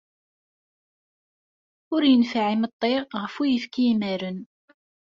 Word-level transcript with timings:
Ur 1.93 2.01
yenfiɛ 2.05 2.47
imeṭṭi 2.55 2.93
ɣef 3.21 3.33
uyefki 3.41 3.83
imaren. 3.91 4.39